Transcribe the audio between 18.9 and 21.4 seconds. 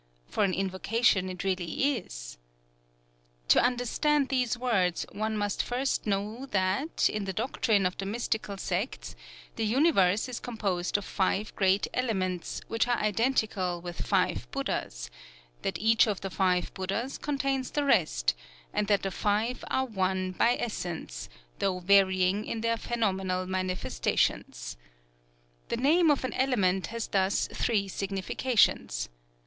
the Five are One by essence,